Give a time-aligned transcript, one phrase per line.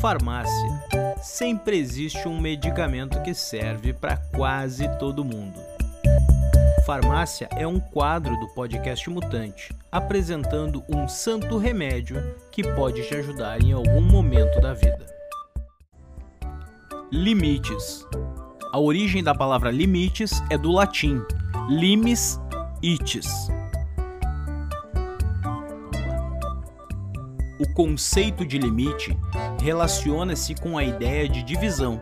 [0.00, 0.84] Farmácia.
[1.20, 5.58] Sempre existe um medicamento que serve para quase todo mundo.
[6.86, 12.16] Farmácia é um quadro do podcast Mutante, apresentando um santo remédio
[12.52, 15.04] que pode te ajudar em algum momento da vida.
[17.10, 18.06] Limites.
[18.72, 21.20] A origem da palavra limites é do latim
[21.68, 22.38] limis
[22.80, 23.48] itis.
[27.58, 29.18] O conceito de limite
[29.60, 32.00] relaciona-se com a ideia de divisão,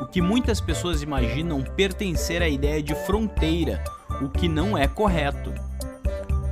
[0.00, 3.82] o que muitas pessoas imaginam pertencer à ideia de fronteira,
[4.20, 5.52] o que não é correto.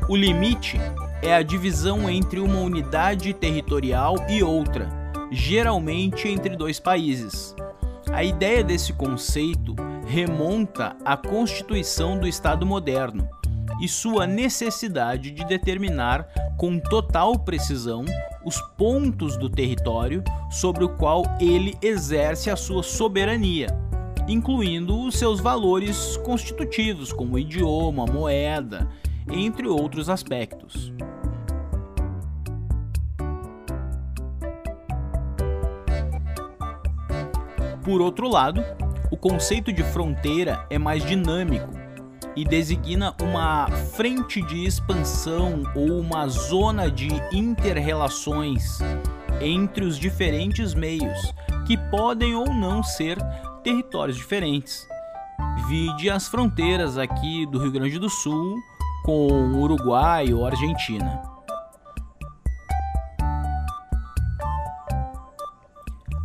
[0.08, 0.80] O limite
[1.22, 4.88] é a divisão entre uma unidade territorial e outra,
[5.30, 7.54] geralmente entre dois países.
[8.12, 9.76] A ideia desse conceito
[10.08, 13.28] remonta à constituição do Estado moderno
[13.80, 16.26] e sua necessidade de determinar
[16.58, 18.04] com total precisão
[18.44, 23.68] os pontos do território sobre o qual ele exerce a sua soberania,
[24.28, 28.88] incluindo os seus valores constitutivos, como idioma, moeda,
[29.30, 30.92] entre outros aspectos.
[37.84, 38.64] Por outro lado,
[39.10, 41.79] o conceito de fronteira é mais dinâmico
[42.36, 48.78] e designa uma frente de expansão ou uma zona de interrelações
[49.40, 51.34] entre os diferentes meios,
[51.66, 53.18] que podem ou não ser
[53.62, 54.86] territórios diferentes.
[55.68, 58.56] Vide as fronteiras aqui do Rio Grande do Sul
[59.04, 61.22] com Uruguai ou Argentina.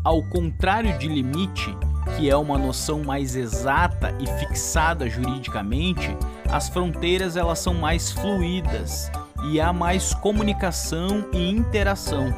[0.03, 1.75] Ao contrário de limite,
[2.15, 6.15] que é uma noção mais exata e fixada juridicamente,
[6.49, 9.11] as fronteiras elas são mais fluídas
[9.51, 12.33] e há mais comunicação e interação.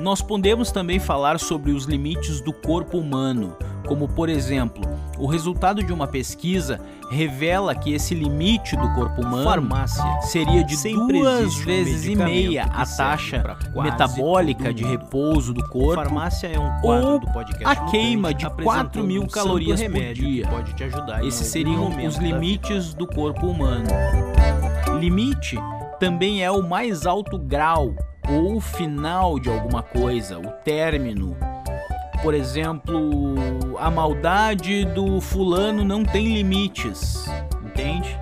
[0.00, 3.56] Nós podemos também falar sobre os limites do corpo humano,
[3.86, 4.82] como por exemplo,
[5.18, 10.20] o resultado de uma pesquisa revela que esse limite do corpo humano Farmácia.
[10.22, 16.48] seria de Sempre duas vezes e meia a taxa metabólica de repouso do corpo Farmácia
[16.48, 17.20] é um ou
[17.64, 20.48] a queima de 4 mil calorias por dia.
[21.22, 23.86] Esses seriam os limites do corpo humano.
[24.98, 25.58] Limite
[25.98, 27.94] também é o mais alto grau
[28.28, 31.36] ou o final de alguma coisa, o término
[32.22, 33.34] por exemplo,
[33.82, 37.24] a maldade do fulano não tem limites,
[37.64, 38.16] entende?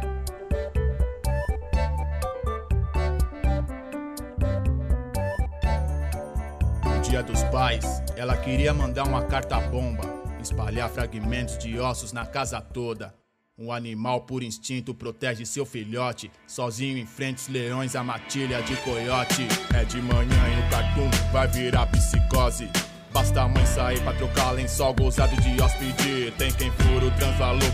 [6.82, 7.84] No dia dos pais,
[8.16, 10.02] ela queria mandar uma carta bomba,
[10.40, 13.14] espalhar fragmentos de ossos na casa toda.
[13.58, 16.30] Um animal por instinto protege seu filhote.
[16.46, 19.46] Sozinho enfrenta os leões, a matilha de coiote.
[19.74, 22.66] É de manhã e no cartoon vai virar psicose.
[23.12, 26.32] Basta a mãe sair pra trocar lençol gozado de hóspede.
[26.38, 27.10] Tem quem fura o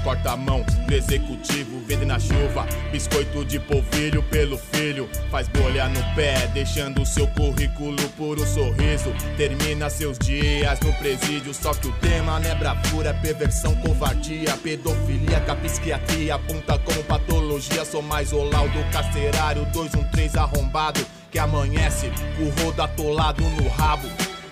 [0.02, 2.66] corta a mão no executivo, vende na chuva.
[2.90, 9.12] Biscoito de polvilho pelo filho, faz bolha no pé, deixando seu currículo por um sorriso.
[9.36, 14.56] Termina seus dias no presídio, só que o tema não é bravura, é perversão, covardia,
[14.62, 17.84] pedofilia, que a psiquiatria aponta como patologia.
[17.84, 24.08] Sou mais o laudo carcerário, 213 arrombado, que amanhece, o rodo atolado no rabo.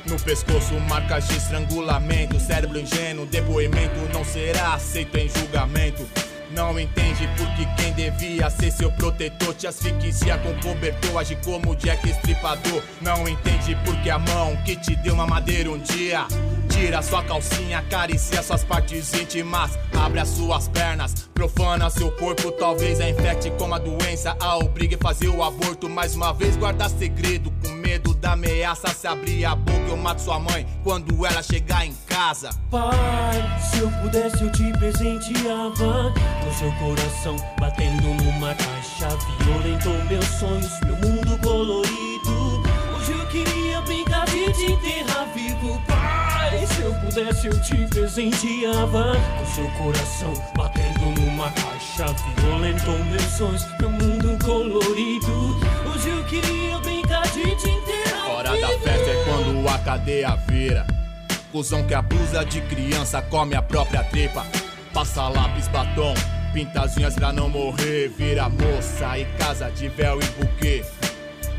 [0.06, 2.38] No pescoço, marcas de estrangulamento.
[2.38, 6.06] Cérebro ingênuo, depoimento não será aceito em julgamento.
[6.50, 12.08] Não entende porque quem devia ser seu protetor te asfixia com cobertor, age como Jack
[12.08, 12.82] Estripador.
[13.00, 16.26] Não entende porque a mão que te deu uma madeira um dia
[16.74, 23.00] tira sua calcinha, acaricia suas partes íntimas, abre as suas pernas, profana seu corpo, talvez
[23.00, 25.88] a infecte com a doença, a obrigue a fazer o aborto.
[25.88, 28.88] Mais uma vez, guarda segredo com medo da ameaça.
[28.88, 32.50] Se abrir a boca, eu mato sua mãe quando ela chegar em casa.
[32.70, 36.12] Pai, se eu pudesse, eu te presenteava
[36.42, 39.08] com seu coração batendo numa caixa.
[39.44, 42.03] Violentou meus sonhos, meu mundo colorido.
[47.14, 47.32] Pai.
[47.34, 52.06] Se eu te presenteava com seu coração batendo numa caixa.
[52.40, 55.56] Violentou meus sonhos, meu mundo colorido.
[55.86, 60.86] Hoje eu queria brincar de te enterrar Hora da festa é quando a cadeia vira.
[61.52, 64.44] Cusão que abusa de criança, come a própria tripa.
[64.92, 66.14] Passa lápis, batom,
[66.52, 68.08] pinta as unhas pra não morrer.
[68.08, 70.84] Vira moça e casa de véu e buquê.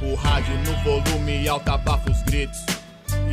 [0.01, 2.74] O rádio no volume alto abafa os gritos.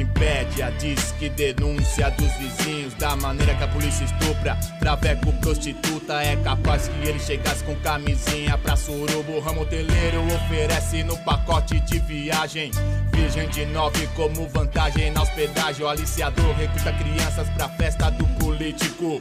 [0.00, 4.56] Impede a disque denúncia dos vizinhos da maneira que a polícia estupra.
[4.78, 9.40] Traveco prostituta é capaz que ele chegasse com camisinha pra surubo.
[9.40, 12.70] Ramo hoteleiro oferece no pacote de viagem.
[13.12, 15.84] Virgem de nove como vantagem na hospedagem.
[15.84, 19.18] O aliciador recruta crianças pra festa do político.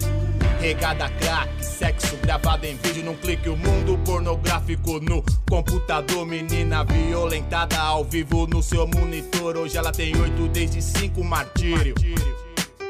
[0.61, 3.49] Regada crack, sexo gravado em vídeo num clique.
[3.49, 6.23] O mundo pornográfico no computador.
[6.23, 9.57] Menina violentada ao vivo no seu monitor.
[9.57, 11.95] Hoje ela tem oito desde cinco martírio.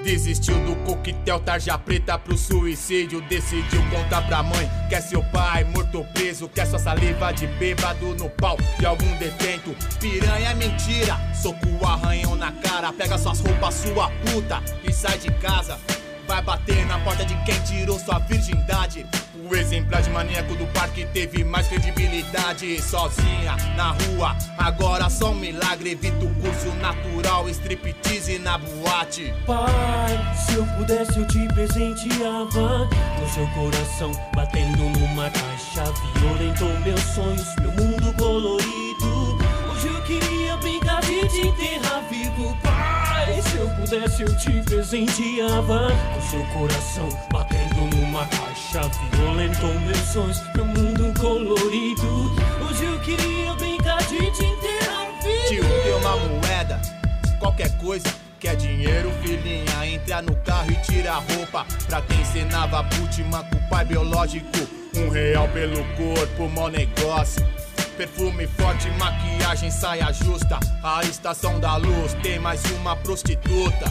[0.03, 3.21] Desistiu do coquetel tarja preta pro suicídio.
[3.21, 4.69] Decidiu contar pra mãe.
[4.89, 6.50] Quer seu pai morto preso.
[6.50, 9.74] Quer sua saliva de bêbado no pau de algum detento.
[9.97, 11.17] Piranha é mentira.
[11.33, 12.91] Soco arranhão na cara.
[12.91, 14.62] Pega suas roupas, sua puta.
[14.83, 15.79] E sai de casa
[16.31, 19.06] vai bater na porta de quem tirou sua virgindade.
[19.50, 22.81] O exemplar de maníaco do parque teve mais credibilidade.
[22.81, 25.92] Sozinha, na rua, agora só um milagre.
[25.92, 29.33] Evita o curso natural, striptease na boate.
[29.45, 32.88] Pai, se eu pudesse eu te presenteava
[33.19, 35.84] Com seu coração batendo numa caixa
[36.16, 39.38] Violentou meus sonhos, meu mundo colorido
[39.69, 42.70] Hoje eu queria brincar de te enterrar vivo Pai,
[43.41, 48.81] se eu pudesse eu te presenteava Com seu coração batendo numa caixa
[49.13, 52.31] Violentou meus sonhos, meu mundo colorido
[52.68, 55.01] Hoje eu queria brincar de te enterrar
[55.47, 56.81] Tio, deu uma moeda,
[57.39, 58.07] qualquer coisa.
[58.39, 59.85] Quer dinheiro, filhinha?
[59.85, 61.65] Entra no carro e tira a roupa.
[61.88, 64.47] Pra quem ensinava Putman com o pai biológico.
[64.95, 67.45] Um real pelo corpo, mó negócio.
[68.01, 70.59] Perfume forte, maquiagem, saia justa.
[70.81, 73.86] A estação da luz tem mais uma prostituta.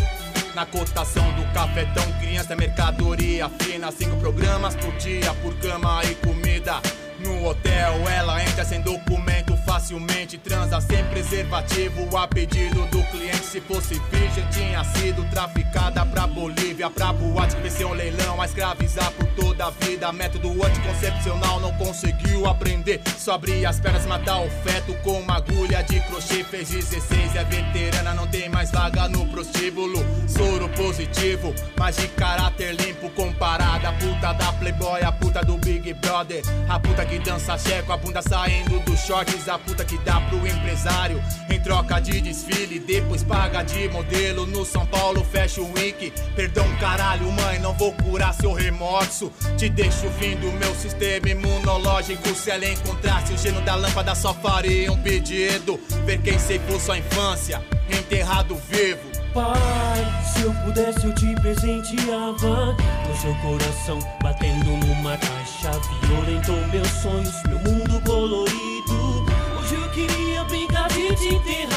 [0.52, 3.92] Na cotação do cafetão, criança é mercadoria fina.
[3.92, 6.80] Cinco programas por dia, por cama e comida.
[7.20, 10.38] No hotel, ela entra sem documento facilmente.
[10.38, 13.44] Transa sem preservativo a pedido do cliente.
[13.44, 18.40] Se fosse virgem, tinha sido traficada pra Bolívia, pra boate que venceu um leilão.
[18.40, 20.10] A escravizar por toda a vida.
[20.12, 23.02] Método anticoncepcional não conseguiu aprender.
[23.20, 26.42] Só abrir as pernas, matar o feto com uma agulha de crochê.
[26.42, 30.02] Fez 16, é veterana, não tem mais vaga no prostíbulo.
[30.26, 33.10] Soro positivo, mas de caráter limpo.
[33.10, 36.40] Comparada a puta da Playboy, a puta do Big Brother.
[36.66, 39.50] A puta que dança checo, a bunda saindo dos shorts.
[39.50, 42.78] A puta que dá pro empresário em troca de desfile.
[42.78, 46.10] Depois paga de modelo no São Paulo Fashion Week.
[46.34, 49.30] Perdão, caralho, mãe, não vou curar seu remorso.
[49.58, 52.34] Te deixo fim do meu sistema imunológico.
[52.34, 55.78] Se ela encontrasse o gênio da lâmpada, só faria um pedido.
[56.04, 59.10] Ver quem ceifou sua infância, enterrado vivo.
[59.32, 62.76] Pai, se eu pudesse eu te presenteava
[63.06, 65.70] Com seu coração batendo numa caixa
[66.02, 69.24] Violentou meus sonhos, meu mundo colorido
[69.56, 71.69] Hoje eu queria brincar de te enterrar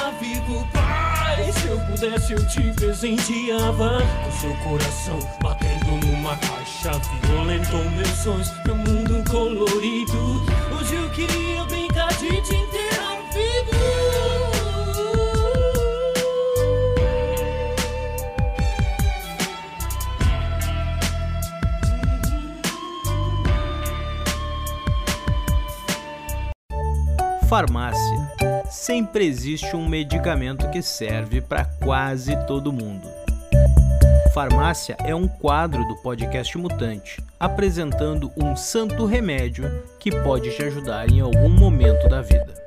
[2.04, 6.92] se eu pudesse eu te presenteava Com seu coração batendo numa caixa
[7.28, 10.44] Violentou meus sonhos, meu mundo colorido.
[10.78, 13.74] Hoje eu queria brincar de te enterrar vivo.
[27.48, 28.23] Farmácia.
[28.74, 33.08] Sempre existe um medicamento que serve para quase todo mundo.
[34.34, 39.64] Farmácia é um quadro do podcast Mutante, apresentando um santo remédio
[40.00, 42.63] que pode te ajudar em algum momento da vida.